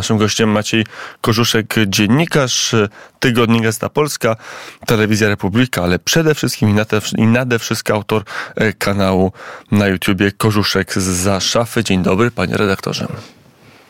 [0.00, 0.86] Naszym gościem Maciej
[1.20, 2.74] Korzuszek, dziennikarz
[3.18, 4.36] Tygodnik Gazeta Polska,
[4.86, 8.22] Telewizja Republika, ale przede wszystkim i nade, i nade wszystko autor
[8.56, 9.32] e, kanału
[9.72, 11.84] na YouTubie Korzuszek za szafy.
[11.84, 13.06] Dzień dobry, panie redaktorze.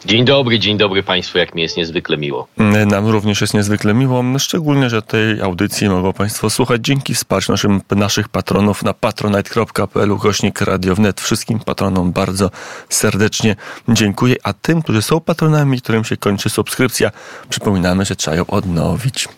[0.05, 2.49] Dzień dobry, dzień dobry Państwu, jak mi jest niezwykle miło.
[2.87, 7.81] Nam również jest niezwykle miło, szczególnie, że tej audycji mogą Państwo słuchać dzięki wsparciu naszym,
[7.91, 11.21] naszych patronów na patronite.pl gośnik Radio Wnet.
[11.21, 12.51] Wszystkim patronom bardzo
[12.89, 13.57] serdecznie
[13.89, 17.11] dziękuję, a tym, którzy są patronami, którym się kończy subskrypcja,
[17.49, 19.29] przypominamy, że trzeba ją odnowić.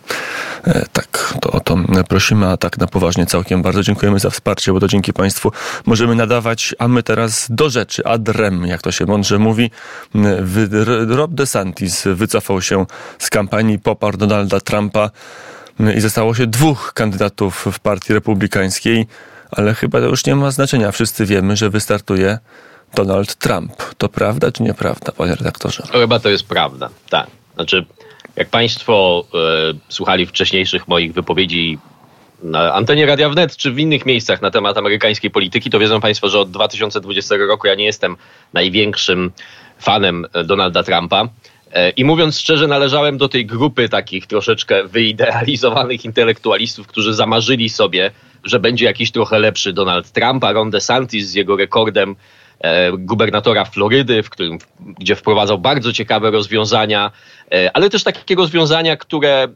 [0.67, 1.77] E, tak, to o to
[2.09, 5.53] prosimy, a tak na poważnie całkiem bardzo dziękujemy za wsparcie, bo to dzięki Państwu
[5.87, 9.71] możemy nadawać, a my teraz do rzeczy, adrem, jak to się mądrze mówi,
[11.09, 12.87] Rob DeSantis wycofał się
[13.19, 15.11] z kampanii, poparł Donalda Trumpa
[15.97, 19.07] i zostało się dwóch kandydatów w partii republikańskiej,
[19.51, 20.93] ale chyba to już nie ma znaczenia.
[20.93, 22.39] Wszyscy wiemy, że wystartuje
[22.95, 23.73] Donald Trump.
[23.99, 25.83] To prawda czy nieprawda, panie redaktorze?
[25.93, 27.27] Chyba to jest prawda, tak.
[27.55, 27.87] Znaczy,
[28.37, 29.39] jak państwo e,
[29.89, 31.79] słuchali wcześniejszych moich wypowiedzi
[32.43, 36.29] na antenie Radia Wnet czy w innych miejscach na temat amerykańskiej polityki, to wiedzą Państwo,
[36.29, 38.17] że od 2020 roku ja nie jestem
[38.53, 39.31] największym
[39.79, 41.29] fanem e, Donalda Trumpa.
[41.73, 48.11] E, I mówiąc szczerze, należałem do tej grupy takich troszeczkę wyidealizowanych intelektualistów, którzy zamarzyli sobie,
[48.45, 52.17] że będzie jakiś trochę lepszy Donald Trump, a Ron DeSantis z jego rekordem
[52.99, 57.11] gubernatora Florydy, w którym, gdzie wprowadzał bardzo ciekawe rozwiązania,
[57.53, 59.49] e, ale też takie rozwiązania, które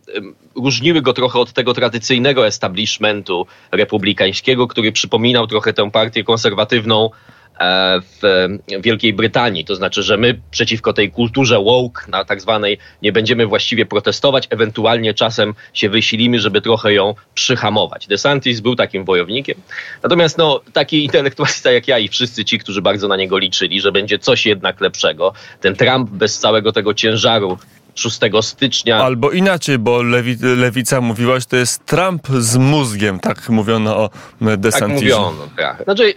[0.57, 7.36] różniły go trochę od tego tradycyjnego establishmentu republikańskiego, który przypominał trochę tę partię konserwatywną E,
[7.61, 8.49] w
[8.81, 9.65] Wielkiej Brytanii.
[9.65, 14.47] To znaczy, że my przeciwko tej kulturze woke, na tak zwanej, nie będziemy właściwie protestować,
[14.51, 18.07] ewentualnie czasem się wysilimy, żeby trochę ją przyhamować.
[18.07, 19.59] DeSantis był takim wojownikiem.
[20.03, 23.93] Natomiast no, taki intelektualista jak ja i wszyscy ci, którzy bardzo na niego liczyli, że
[23.93, 27.59] będzie coś jednak lepszego, ten Trump bez całego tego ciężaru
[27.97, 28.97] 6 stycznia.
[28.97, 34.11] Albo inaczej, bo lewi, lewica mówiła, że to jest Trump z mózgiem, tak mówiono o
[34.41, 35.11] DeSantisie.
[35.11, 35.85] Tak mówiono, tak.
[35.85, 36.15] Znaczy,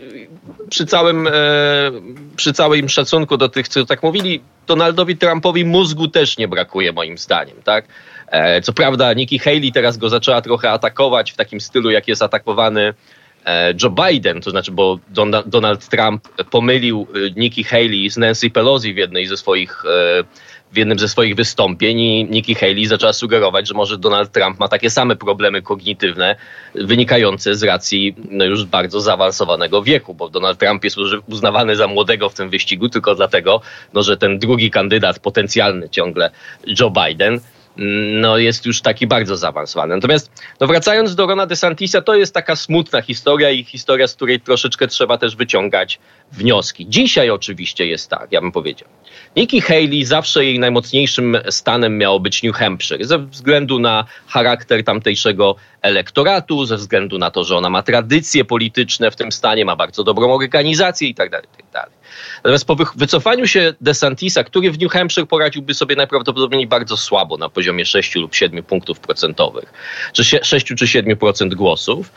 [0.70, 1.32] przy całym, e,
[2.36, 7.18] przy całym szacunku do tych, co tak mówili, Donaldowi Trumpowi mózgu też nie brakuje moim
[7.18, 7.86] zdaniem, tak?
[8.28, 12.22] E, co prawda Nikki Haley teraz go zaczęła trochę atakować w takim stylu, jak jest
[12.22, 12.94] atakowany
[13.46, 15.00] e, Joe Biden, to znaczy, bo
[15.46, 19.84] Donald Trump pomylił Nikki Haley z Nancy Pelosi w jednej ze swoich
[20.72, 24.68] w jednym ze swoich wystąpień i Nikki Haley zaczęła sugerować, że może Donald Trump ma
[24.68, 26.36] takie same problemy kognitywne
[26.76, 30.98] wynikające z racji no, już bardzo zaawansowanego wieku, bo Donald Trump jest
[31.28, 33.62] uznawany za młodego w tym wyścigu tylko dlatego,
[33.94, 36.32] no, że ten drugi kandydat potencjalny ciągle
[36.80, 37.40] Joe Biden
[38.22, 39.96] no jest już taki bardzo zaawansowany.
[39.96, 44.42] Natomiast no wracając do Rona DeSantisa, to jest taka smutna historia i historia, z której
[44.42, 46.00] troszeczkę trzeba też wyciągać
[46.32, 46.86] wnioski.
[46.90, 48.90] Dzisiaj oczywiście jest tak, ja bym powiedział.
[49.36, 55.56] Nikki Haley zawsze jej najmocniejszym stanem miało być New Hampshire ze względu na charakter tamtejszego
[55.82, 60.04] elektoratu, ze względu na to, że ona ma tradycje polityczne w tym stanie, ma bardzo
[60.04, 61.30] dobrą organizację itd.
[61.30, 61.99] Tak itd.
[62.38, 67.50] Natomiast po wycofaniu się DeSantisa, który w New Hampshire poradziłby sobie najprawdopodobniej bardzo słabo na
[67.50, 69.74] poziomie 6 lub 7 punktów procentowych,
[70.14, 72.12] czy 6 czy 7% głosów,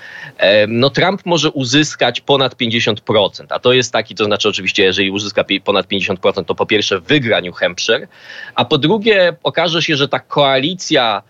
[0.69, 5.45] no Trump może uzyskać ponad 50%, a to jest taki, to znaczy oczywiście, jeżeli uzyska
[5.65, 8.09] ponad 50%, to po pierwsze wygra New Hampshire,
[8.55, 11.23] a po drugie okaże się, że ta koalicja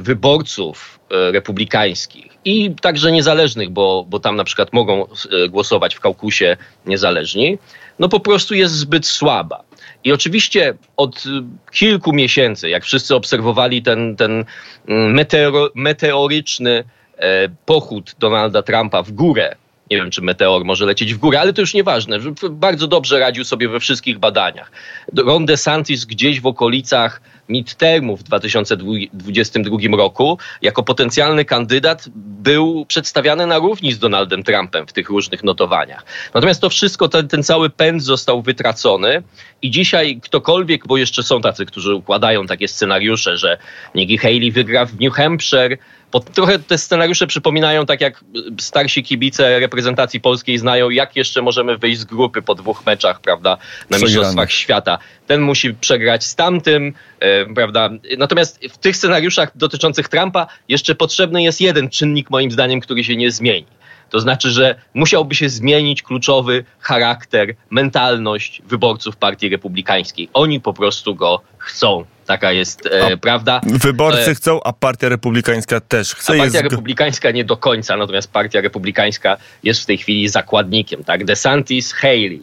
[0.00, 6.00] wyborców e, republikańskich i także niezależnych, bo, bo tam na przykład mogą e, głosować w
[6.00, 6.56] kaukusie
[6.86, 7.58] niezależni,
[7.98, 9.64] no po prostu jest zbyt słaba.
[10.04, 11.24] I oczywiście od
[11.72, 14.44] kilku miesięcy, jak wszyscy obserwowali ten, ten
[14.88, 16.84] mm, meteoro, meteoryczny
[17.16, 19.56] e, pochód Donalda Trumpa w górę,
[19.92, 22.18] nie wiem, czy meteor może lecieć w górę, ale to już nieważne.
[22.50, 24.72] Bardzo dobrze radził sobie we wszystkich badaniach.
[25.16, 33.58] Ron DeSantis gdzieś w okolicach midtermów w 2022 roku jako potencjalny kandydat był przedstawiany na
[33.58, 36.04] równi z Donaldem Trumpem w tych różnych notowaniach.
[36.34, 39.22] Natomiast to wszystko, ten, ten cały pęd został wytracony
[39.62, 43.58] i dzisiaj ktokolwiek, bo jeszcze są tacy, którzy układają takie scenariusze, że
[43.94, 45.78] Nikki Haley wygra w New Hampshire,
[46.12, 48.24] bo trochę te scenariusze przypominają, tak jak
[48.60, 53.58] starsi kibice reprezentacji polskiej znają, jak jeszcze możemy wyjść z grupy po dwóch meczach, prawda,
[53.90, 54.98] na Mistrzostwach Świata.
[55.26, 57.90] Ten musi przegrać z tamtym, e, prawda.
[58.18, 63.16] Natomiast w tych scenariuszach dotyczących Trumpa jeszcze potrzebny jest jeden czynnik, moim zdaniem, który się
[63.16, 63.66] nie zmieni.
[64.12, 70.28] To znaczy, że musiałby się zmienić kluczowy charakter, mentalność wyborców Partii Republikańskiej.
[70.32, 72.04] Oni po prostu go chcą.
[72.26, 73.60] Taka jest e, prawda.
[73.64, 76.32] Wyborcy e, chcą, a Partia Republikańska też chce.
[76.32, 76.70] A Partia jest...
[76.70, 81.04] Republikańska nie do końca, natomiast Partia Republikańska jest w tej chwili zakładnikiem.
[81.04, 81.24] Tak?
[81.24, 82.40] DeSantis, Haley.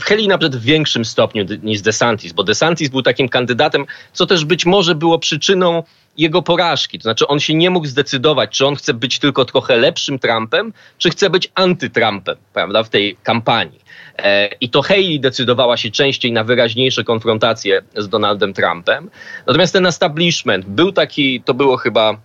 [0.00, 4.66] Haley nawet w większym stopniu niż DeSantis, bo DeSantis był takim kandydatem, co też być
[4.66, 5.82] może było przyczyną
[6.16, 6.98] jego porażki.
[6.98, 10.72] To znaczy, on się nie mógł zdecydować, czy on chce być tylko trochę lepszym Trumpem,
[10.98, 13.80] czy chce być antytrumpem, prawda, w tej kampanii.
[14.18, 19.10] E, I to Haley decydowała się częściej na wyraźniejsze konfrontacje z Donaldem Trumpem.
[19.46, 22.16] Natomiast ten establishment był taki, to było chyba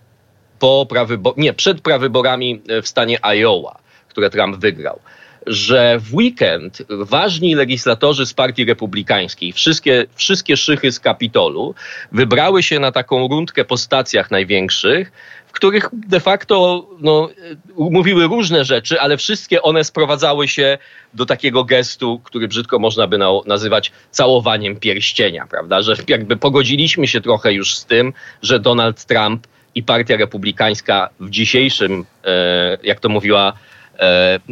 [0.58, 5.00] po prawybo- nie, przed prawyborami w stanie Iowa, które Trump wygrał
[5.48, 11.74] że w weekend ważni legislatorzy z Partii Republikańskiej, wszystkie, wszystkie szychy z Kapitolu,
[12.12, 15.12] wybrały się na taką rundkę po stacjach największych,
[15.46, 17.28] w których de facto no,
[17.76, 20.78] mówiły różne rzeczy, ale wszystkie one sprowadzały się
[21.14, 25.82] do takiego gestu, który brzydko można by nazywać całowaniem pierścienia, prawda?
[25.82, 28.12] Że jakby pogodziliśmy się trochę już z tym,
[28.42, 33.52] że Donald Trump i Partia Republikańska w dzisiejszym, e, jak to mówiła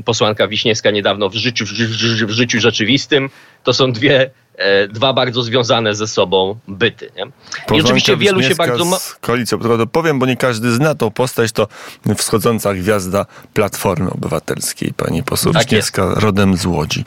[0.04, 1.64] posłanka Wiśniewska niedawno w życiu,
[2.26, 3.30] w życiu rzeczywistym.
[3.64, 7.10] To są dwie e, dwa bardzo związane ze sobą byty.
[7.16, 7.26] Nie?
[7.76, 8.98] I oczywiście wielu się bardzo...
[8.98, 11.68] Z koalicją, tylko dopowiem, bo nie każdy zna tą postać, to
[12.16, 17.04] wschodząca gwiazda Platformy Obywatelskiej, pani poseł tak Wiśniewska, rodem z Łodzi.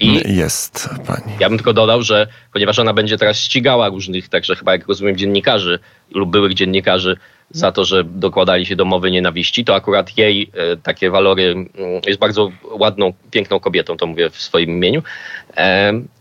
[0.00, 1.32] I jest pani.
[1.40, 5.16] Ja bym tylko dodał, że ponieważ ona będzie teraz ścigała różnych, także chyba jak rozumiem
[5.16, 5.78] dziennikarzy
[6.10, 7.16] lub byłych dziennikarzy
[7.52, 11.70] za to, że dokładali się do mowy nienawiści, to akurat jej e, takie walory mm,
[12.06, 15.02] jest bardzo ładną, piękną kobietą, to mówię w swoim imieniu.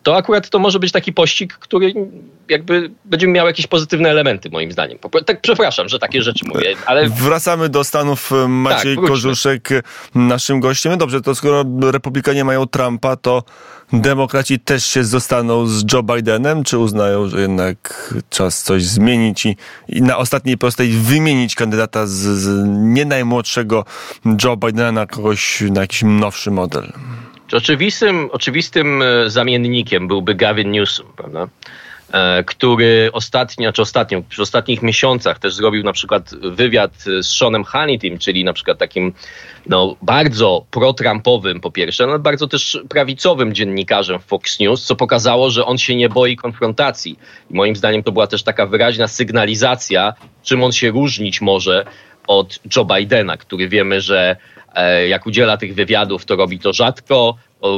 [0.02, 1.94] E, to akurat to może być taki pościg, który
[2.50, 4.98] jakby będzie miał jakieś pozytywne elementy, moim zdaniem.
[5.26, 7.10] Tak przepraszam, że takie rzeczy mówię, ale...
[7.10, 8.32] Wracamy do Stanów.
[8.48, 9.70] Maciej tak, Kożuszek,
[10.16, 10.98] naszym gościem.
[10.98, 13.44] Dobrze, to skoro republikanie mają Trumpa, to
[13.94, 19.58] demokraci też się zostaną z Joe Bidenem, czy uznają, że jednak czas coś zmienić i,
[19.88, 23.86] i na ostatniej prostej wymienić kandydata z, z nie najmłodszego
[24.44, 26.94] Joe Bidena na kogoś, na jakiś nowszy model?
[27.54, 31.48] Oczywistym, oczywistym e, zamiennikiem byłby Gavin Newsom, prawda?
[32.14, 37.64] E, który ostatnio, czy ostatnio, w ostatnich miesiącach też zrobił na przykład wywiad z Seanem
[37.64, 39.14] Hannitym, czyli na przykład takim
[39.68, 45.66] no, bardzo pro-Trumpowym po pierwsze, ale bardzo też prawicowym dziennikarzem Fox News, co pokazało, że
[45.66, 47.20] on się nie boi konfrontacji.
[47.52, 50.14] I moim zdaniem to była też taka wyraźna sygnalizacja,
[50.44, 51.86] czym on się różnić może
[52.28, 54.61] od Joe Bidena, który wiemy, że e,
[55.08, 57.36] jak udziela tych wywiadów, to robi to rzadko,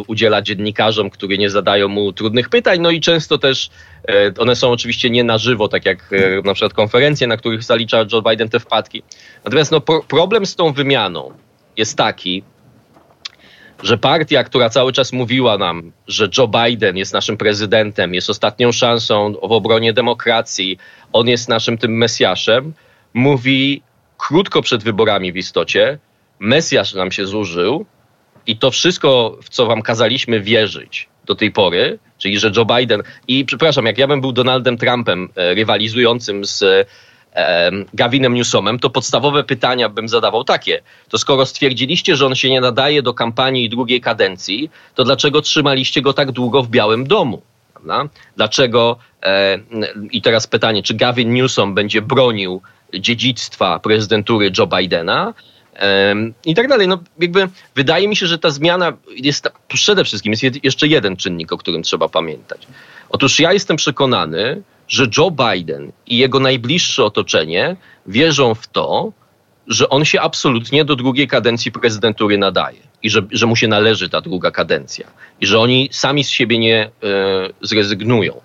[0.07, 3.69] udziela dziennikarzom, którzy nie zadają mu trudnych pytań, no i często też
[4.09, 7.63] e, one są oczywiście nie na żywo, tak jak e, na przykład konferencje, na których
[7.63, 9.03] zalicza Joe Biden te wpadki.
[9.45, 11.31] Natomiast no, problem z tą wymianą
[11.77, 12.43] jest taki,
[13.83, 18.71] że partia, która cały czas mówiła nam, że Joe Biden jest naszym prezydentem, jest ostatnią
[18.71, 20.77] szansą w obronie demokracji,
[21.13, 22.73] on jest naszym tym Mesjaszem,
[23.13, 23.81] mówi
[24.17, 25.99] krótko przed wyborami w istocie,
[26.43, 27.85] Mesjasz nam się zużył,
[28.47, 33.03] i to wszystko, w co wam kazaliśmy wierzyć do tej pory, czyli że Joe Biden
[33.27, 36.63] i przepraszam, jak ja bym był Donaldem Trumpem e, rywalizującym z
[37.33, 40.81] e, Gavinem Newsomem, to podstawowe pytania bym zadawał takie.
[41.09, 46.01] To skoro stwierdziliście, że on się nie nadaje do kampanii drugiej kadencji, to dlaczego trzymaliście
[46.01, 47.41] go tak długo w Białym Domu?
[47.73, 48.09] Prawda?
[48.35, 49.59] Dlaczego, e,
[50.11, 52.61] i teraz pytanie, czy Gavin Newsom będzie bronił
[52.93, 55.33] dziedzictwa prezydentury Joe Bidena,
[56.45, 56.87] i tak dalej.
[56.87, 61.51] No, jakby wydaje mi się, że ta zmiana jest przede wszystkim jest jeszcze jeden czynnik,
[61.51, 62.67] o którym trzeba pamiętać.
[63.09, 67.75] Otóż ja jestem przekonany, że Joe Biden i jego najbliższe otoczenie
[68.07, 69.11] wierzą w to,
[69.67, 74.09] że on się absolutnie do drugiej kadencji prezydentury nadaje i że, że mu się należy
[74.09, 75.07] ta druga kadencja
[75.41, 76.89] i że oni sami z siebie nie e,
[77.61, 78.41] zrezygnują.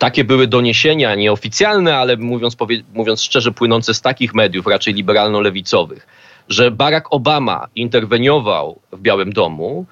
[0.00, 2.56] Takie były doniesienia nieoficjalne, ale mówiąc,
[2.94, 6.06] mówiąc szczerze, płynące z takich mediów, raczej liberalno-lewicowych,
[6.48, 9.86] że Barack Obama interweniował w Białym Domu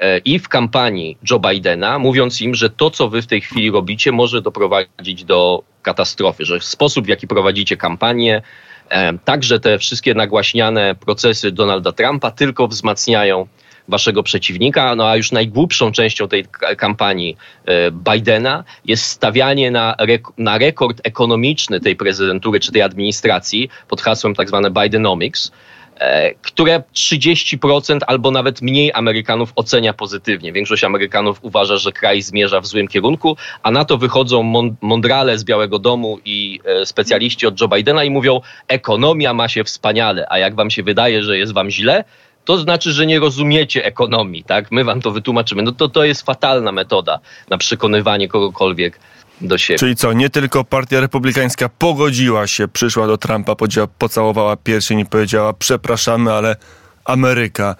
[0.00, 3.70] e, i w kampanii Joe Bidena, mówiąc im, że to, co wy w tej chwili
[3.70, 8.42] robicie, może doprowadzić do katastrofy, że sposób, w jaki prowadzicie kampanię,
[8.88, 13.46] e, także te wszystkie nagłaśniane procesy Donalda Trumpa tylko wzmacniają
[13.88, 16.44] waszego przeciwnika, no a już najgłupszą częścią tej
[16.76, 23.68] kampanii e, Bidena jest stawianie na, rek na rekord ekonomiczny tej prezydentury czy tej administracji
[23.88, 24.48] pod hasłem tak
[24.82, 25.52] Bidenomics,
[25.96, 30.52] e, które 30% albo nawet mniej Amerykanów ocenia pozytywnie.
[30.52, 34.42] Większość Amerykanów uważa, że kraj zmierza w złym kierunku, a na to wychodzą
[34.80, 39.64] mądrale z Białego Domu i e, specjaliści od Joe Bidena i mówią, ekonomia ma się
[39.64, 42.04] wspaniale, a jak wam się wydaje, że jest wam źle,
[42.44, 44.70] to znaczy, że nie rozumiecie ekonomii, tak?
[44.70, 45.62] My wam to wytłumaczymy.
[45.62, 47.18] No to to jest fatalna metoda
[47.50, 49.00] na przekonywanie kogokolwiek
[49.40, 49.78] do siebie.
[49.78, 53.54] Czyli co, nie tylko partia republikańska pogodziła się, przyszła do Trumpa,
[53.98, 56.56] pocałowała pierścień i powiedziała przepraszamy, ale
[57.04, 57.76] Ameryka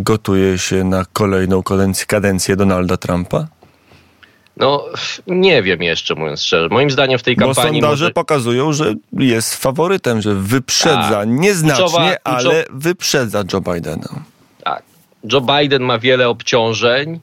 [0.00, 1.62] gotuje się na kolejną
[2.06, 3.46] kadencję Donalda Trumpa?
[4.56, 4.84] No,
[5.26, 6.68] nie wiem jeszcze, mówiąc szczerze.
[6.68, 7.80] Moim zdaniem w tej kampanii...
[7.80, 8.12] Bo sondaże może...
[8.12, 11.28] pokazują, że jest faworytem, że wyprzedza, tak.
[11.28, 14.08] nieznacznie, kluczowa, ale wyprzedza Joe Bidena.
[14.64, 14.82] Tak.
[15.32, 17.20] Joe Biden ma wiele obciążeń,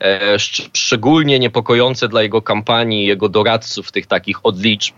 [0.00, 0.38] e,
[0.72, 4.92] szczególnie niepokojące dla jego kampanii, jego doradców, tych takich odlicz.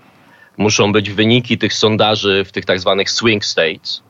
[0.56, 4.02] Muszą być wyniki tych sondaży w tych tak zwanych swing states,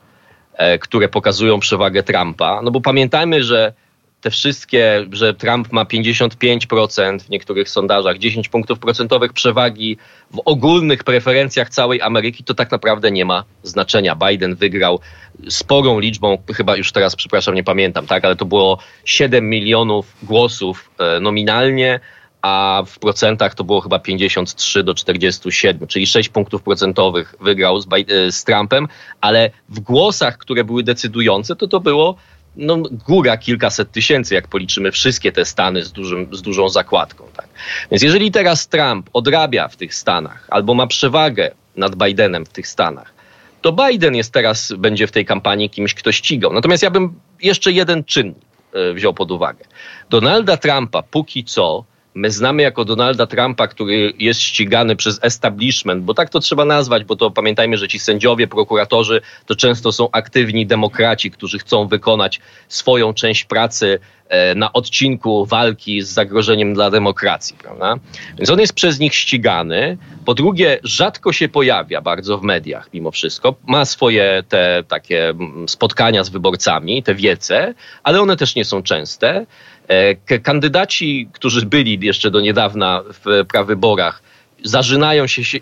[0.54, 2.60] e, które pokazują przewagę Trumpa.
[2.62, 3.72] No bo pamiętajmy, że
[4.20, 9.96] te wszystkie, że Trump ma 55% w niektórych sondażach, 10 punktów procentowych przewagi
[10.30, 14.16] w ogólnych preferencjach całej Ameryki, to tak naprawdę nie ma znaczenia.
[14.16, 15.00] Biden wygrał
[15.48, 20.90] sporą liczbą, chyba już teraz, przepraszam, nie pamiętam, tak, ale to było 7 milionów głosów
[20.98, 22.00] e, nominalnie,
[22.42, 27.87] a w procentach to było chyba 53 do 47, czyli 6 punktów procentowych wygrał z,
[27.92, 28.88] e, z Trumpem,
[29.20, 32.16] ale w głosach, które były decydujące, to to było
[32.59, 37.25] no, góra kilkaset tysięcy, jak policzymy wszystkie te stany z, dużym, z dużą zakładką.
[37.37, 37.49] Tak?
[37.91, 42.69] Więc jeżeli teraz Trump odrabia w tych stanach albo ma przewagę nad Bidenem w tych
[42.69, 43.15] stanach,
[43.62, 46.53] to Biden jest teraz, będzie w tej kampanii kimś, kto ścigał.
[46.53, 48.37] Natomiast ja bym jeszcze jeden czynnik
[48.73, 49.65] e, wziął pod uwagę.
[50.11, 51.85] Donalda Trumpa póki co
[52.18, 57.04] my znamy jako Donalda Trumpa, który jest ścigany przez establishment, bo tak to trzeba nazwać,
[57.04, 62.40] bo to pamiętajmy, że ci sędziowie, prokuratorzy to często są aktywni demokraci, którzy chcą wykonać
[62.68, 63.98] swoją część pracy
[64.28, 67.96] e, na odcinku walki z zagrożeniem dla demokracji, prawda?
[68.38, 69.98] Więc on jest przez nich ścigany.
[70.25, 73.54] Po drugie, rzadko się pojawia bardzo w mediach mimo wszystko.
[73.66, 78.82] Ma swoje te takie mm, spotkania z wyborcami, te wiece, ale one też nie są
[78.82, 79.46] częste.
[79.88, 84.23] E, kandydaci, którzy byli jeszcze do niedawna w prawyborach,
[84.64, 85.59] zażynają się,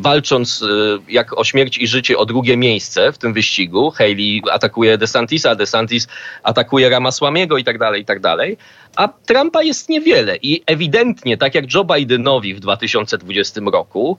[0.00, 0.66] walcząc e,
[1.08, 3.90] jak o śmierć i życie o drugie miejsce w tym wyścigu.
[3.90, 6.08] Haley atakuje DeSantisa, DeSantis
[6.42, 8.56] atakuje Ramasłamiego i tak dalej, i tak dalej.
[8.96, 14.18] A Trumpa jest niewiele i ewidentnie, tak jak Joe Bidenowi w 2020 roku,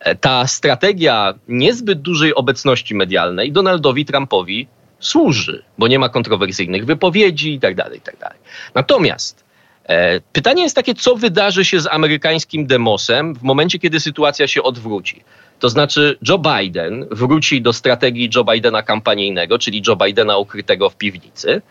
[0.00, 4.66] e, ta strategia niezbyt dużej obecności medialnej Donaldowi Trumpowi
[5.02, 8.34] służy, bo nie ma kontrowersyjnych wypowiedzi i tak dalej, i tak.
[8.74, 9.44] Natomiast
[9.84, 14.62] e, pytanie jest takie, co wydarzy się z amerykańskim demosem w momencie, kiedy sytuacja się
[14.62, 15.24] odwróci.
[15.58, 20.96] To znaczy Joe Biden wróci do strategii Joe Bidena kampanijnego, czyli Joe Bidena ukrytego w
[20.96, 21.62] piwnicy,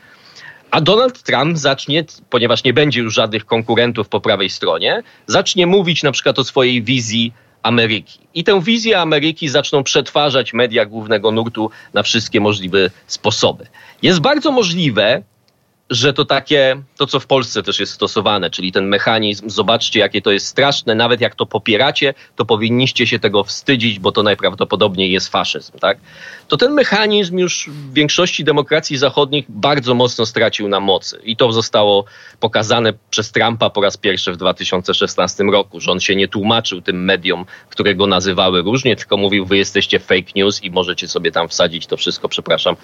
[0.72, 6.04] a Donald Trump zacznie, ponieważ nie będzie już żadnych konkurentów po prawej stronie, zacznie mówić
[6.04, 8.20] na przykład o swojej wizji Ameryki.
[8.34, 13.68] I tę wizję Ameryki zaczną przetwarzać media głównego nurtu na wszystkie możliwe sposoby.
[14.02, 15.24] Jest bardzo możliwe,
[15.92, 20.22] że to takie, to co w Polsce też jest stosowane, czyli ten mechanizm, zobaczcie jakie
[20.22, 25.12] to jest straszne, nawet jak to popieracie, to powinniście się tego wstydzić, bo to najprawdopodobniej
[25.12, 25.98] jest faszyzm, tak?
[26.48, 31.52] To ten mechanizm już w większości demokracji zachodnich bardzo mocno stracił na mocy i to
[31.52, 32.06] zostało
[32.40, 37.04] pokazane przez Trumpa po raz pierwszy w 2016 roku, że on się nie tłumaczył tym
[37.04, 41.48] mediom, które go nazywały różnie, tylko mówił, wy jesteście fake news i możecie sobie tam
[41.48, 42.76] wsadzić to wszystko, przepraszam,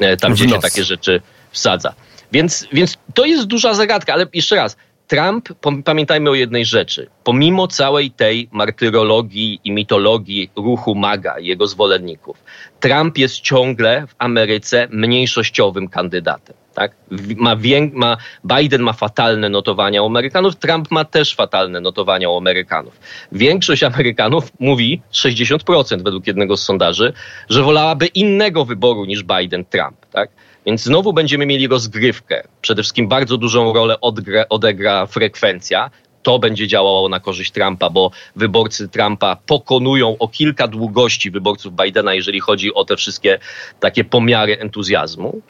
[0.00, 1.94] e, tam gdzie się takie rzeczy wsadza.
[2.34, 4.76] Więc, więc to jest duża zagadka, ale jeszcze raz,
[5.06, 5.48] Trump,
[5.84, 7.06] pamiętajmy o jednej rzeczy.
[7.24, 12.44] Pomimo całej tej martyrologii i mitologii ruchu MAGA jego zwolenników,
[12.80, 16.56] Trump jest ciągle w Ameryce mniejszościowym kandydatem.
[16.74, 16.96] Tak?
[17.36, 17.56] Ma,
[17.92, 23.00] ma, Biden ma fatalne notowania u Amerykanów, Trump ma też fatalne notowania u Amerykanów.
[23.32, 27.12] Większość Amerykanów mówi, 60% według jednego z sondaży,
[27.48, 29.94] że wolałaby innego wyboru niż Biden-Trump.
[30.12, 30.30] Tak?
[30.66, 32.48] Więc znowu będziemy mieli rozgrywkę.
[32.60, 35.90] Przede wszystkim bardzo dużą rolę odgra, odegra frekwencja.
[36.22, 42.14] To będzie działało na korzyść Trumpa, bo wyborcy Trumpa pokonują o kilka długości wyborców Bidena,
[42.14, 43.38] jeżeli chodzi o te wszystkie
[43.80, 45.40] takie pomiary entuzjazmu.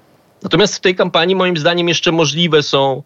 [0.42, 3.02] Natomiast w tej kampanii, moim zdaniem, jeszcze możliwe są,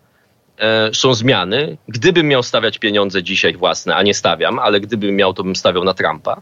[0.58, 1.76] e, są zmiany.
[1.88, 5.84] Gdybym miał stawiać pieniądze dzisiaj własne, a nie stawiam, ale gdybym miał, to bym stawiał
[5.84, 6.40] na Trumpa.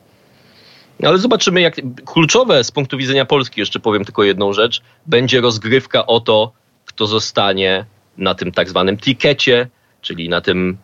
[1.02, 6.06] Ale zobaczymy, jak kluczowe z punktu widzenia Polski, jeszcze powiem tylko jedną rzecz, będzie rozgrywka
[6.06, 6.52] o to,
[6.84, 7.84] kto zostanie
[8.18, 9.68] na tym tak zwanym tikecie,
[10.00, 10.76] czyli na tym,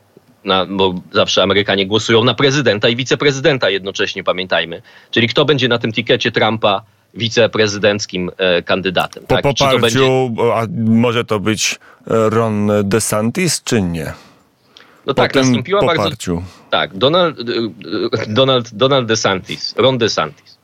[0.45, 4.83] na, bo zawsze Amerykanie głosują na prezydenta i wiceprezydenta jednocześnie, pamiętajmy.
[5.11, 6.83] Czyli kto będzie na tym tikecie Trumpa
[7.14, 9.23] wiceprezydenckim e, kandydatem.
[9.23, 9.42] Po tak?
[9.42, 10.07] poparciu, to będzie...
[10.54, 14.12] a może to być Ron DeSantis, czy nie?
[15.06, 16.35] No tak, nastąpiła poparciu.
[16.37, 16.50] bardzo...
[16.71, 20.59] Tak, Donald, y, y, Donald, Donald DeSantis, Ron DeSantis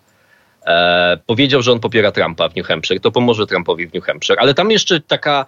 [0.66, 4.40] e, powiedział, że on popiera Trumpa w New Hampshire, to pomoże Trumpowi w New Hampshire,
[4.40, 5.46] ale tam jeszcze taka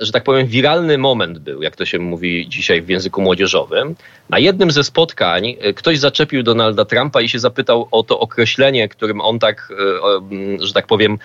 [0.00, 3.94] że tak powiem, wiralny moment był, jak to się mówi dzisiaj w języku młodzieżowym.
[4.30, 8.88] Na jednym ze spotkań e, ktoś zaczepił Donalda Trumpa i się zapytał o to określenie,
[8.88, 9.72] którym on tak,
[10.60, 11.18] e, że tak powiem,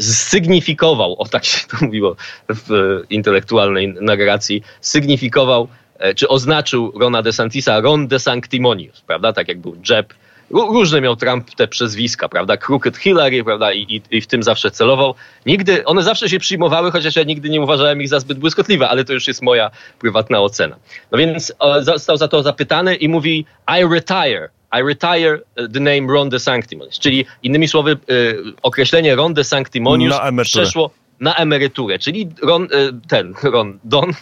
[0.00, 2.16] sygnifikował, o tak się to mówiło
[2.48, 5.68] w intelektualnej narracji, sygnifikował,
[6.16, 9.32] czy oznaczył Rona DeSantisa Ron DeSanctimonious, prawda?
[9.32, 10.14] Tak jak był Jeb
[10.50, 12.56] Różne miał Trump te przezwiska, prawda?
[12.56, 13.72] Crooked Hillary, prawda?
[13.72, 15.14] I, i, I, w tym zawsze celował.
[15.46, 19.04] Nigdy, one zawsze się przyjmowały, chociaż ja nigdy nie uważałem ich za zbyt błyskotliwe, ale
[19.04, 20.76] to już jest moja prywatna ocena.
[21.12, 23.46] No więc został za to zapytany i mówi
[23.80, 24.48] I retire.
[24.80, 25.38] I retire
[25.72, 26.98] the name Ron DeSanctimonious.
[26.98, 31.98] Czyli innymi słowy, y, określenie Ron DeSanctimonious przeszło na emeryturę.
[31.98, 32.68] Czyli Ron, y,
[33.08, 34.12] ten, Ron, Don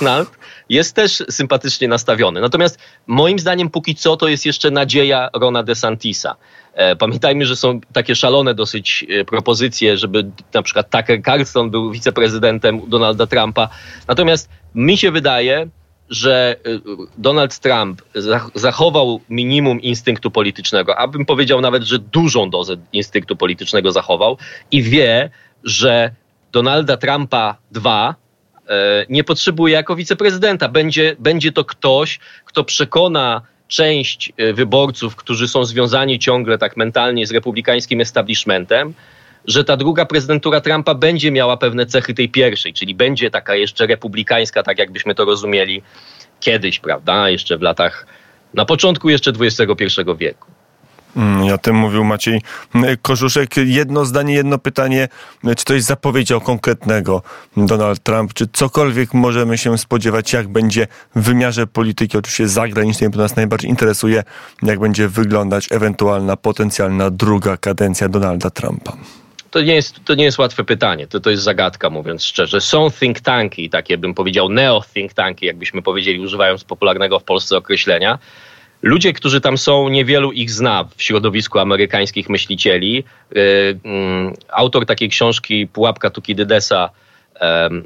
[0.00, 0.30] Nalt
[0.68, 2.40] jest też sympatycznie nastawiony.
[2.40, 6.36] Natomiast moim zdaniem póki co to jest jeszcze nadzieja Rona DeSantisa.
[6.74, 11.90] E, pamiętajmy, że są takie szalone dosyć e, propozycje, żeby na przykład Tucker Carlson był
[11.90, 13.68] wiceprezydentem Donalda Trumpa.
[14.08, 15.68] Natomiast mi się wydaje,
[16.10, 16.70] że e,
[17.18, 18.02] Donald Trump
[18.54, 24.38] zachował minimum instynktu politycznego, abym powiedział nawet, że dużą dozę instynktu politycznego zachował
[24.70, 25.30] i wie,
[25.64, 26.10] że
[26.52, 28.27] Donalda Trumpa 2 E,
[29.08, 30.68] nie potrzebuje jako wiceprezydenta.
[30.68, 37.26] Będzie, będzie to ktoś, kto przekona część e, wyborców, którzy są związani ciągle tak mentalnie
[37.26, 38.94] z republikańskim establishmentem,
[39.44, 43.86] że ta druga prezydentura Trumpa będzie miała pewne cechy tej pierwszej, czyli będzie taka jeszcze
[43.86, 45.82] republikańska, tak jakbyśmy to rozumieli
[46.40, 47.30] kiedyś, prawda?
[47.30, 48.06] Jeszcze w latach,
[48.54, 49.84] na początku jeszcze XXI
[50.18, 50.57] wieku.
[51.18, 52.42] Mm, o tym mówił Maciej
[53.02, 53.56] Korzuszek.
[53.56, 55.08] Jedno zdanie, jedno pytanie.
[55.56, 57.22] Czy coś zapowiedział konkretnego
[57.56, 58.34] Donald Trump?
[58.34, 63.70] Czy cokolwiek możemy się spodziewać, jak będzie w wymiarze polityki, oczywiście zagranicznej, to nas najbardziej
[63.70, 64.24] interesuje,
[64.62, 68.92] jak będzie wyglądać ewentualna, potencjalna druga kadencja Donalda Trumpa?
[69.50, 72.60] To nie jest, to nie jest łatwe pytanie, to, to jest zagadka, mówiąc szczerze.
[72.60, 78.18] Są think tanki, takie bym powiedział neo-think tanki, jakbyśmy powiedzieli, używając popularnego w Polsce określenia,
[78.82, 83.04] Ludzie, którzy tam są, niewielu ich zna w środowisku amerykańskich myślicieli.
[83.36, 86.90] Y, mm, autor takiej książki Pułapka Tukidydesa,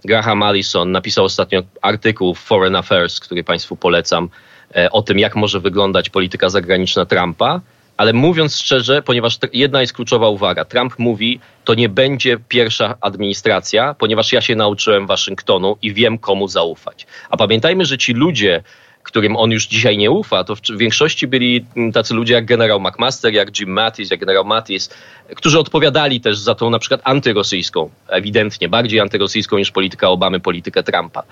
[0.04, 4.28] Graham Allison, napisał ostatnio artykuł w Foreign Affairs, który Państwu polecam,
[4.76, 7.60] e, o tym, jak może wyglądać polityka zagraniczna Trumpa.
[7.96, 13.94] Ale mówiąc szczerze, ponieważ jedna jest kluczowa uwaga, Trump mówi, to nie będzie pierwsza administracja,
[13.94, 17.06] ponieważ ja się nauczyłem Waszyngtonu i wiem, komu zaufać.
[17.30, 18.62] A pamiętajmy, że ci ludzie,
[19.02, 23.32] którym on już dzisiaj nie ufa, to w większości byli tacy ludzie jak generał McMaster,
[23.32, 24.90] jak Jim Mattis, jak generał Mattis,
[25.36, 30.82] którzy odpowiadali też za tą na przykład antyrosyjską, ewidentnie bardziej antyrosyjską niż polityka Obamy, politykę
[30.82, 31.22] Trumpa.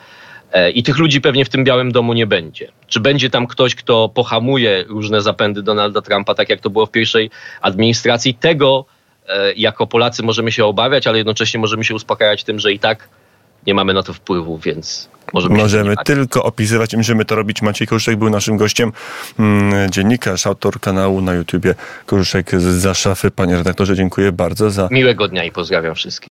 [0.53, 2.73] E, I tych ludzi pewnie w tym Białym Domu nie będzie.
[2.87, 6.91] Czy będzie tam ktoś, kto pohamuje różne zapędy Donalda Trumpa, tak jak to było w
[6.91, 7.31] pierwszej
[7.61, 8.35] administracji?
[8.35, 8.85] Tego
[9.29, 13.09] e, jako Polacy możemy się obawiać, ale jednocześnie możemy się uspokajać tym, że i tak
[13.67, 15.59] nie mamy na to wpływu, więc możemy...
[15.59, 17.63] Możemy tylko opisywać i możemy to robić.
[17.63, 18.93] Maciej Koruszek był naszym gościem,
[19.39, 21.75] mm, dziennikarz, autor kanału na YouTubie
[22.07, 23.31] Koruszek z Szafy.
[23.31, 24.89] Panie redaktorze, dziękuję bardzo za...
[24.91, 26.30] Miłego dnia i pozdrawiam wszystkich.